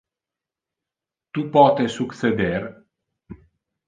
[1.35, 2.65] Tu pote succeder.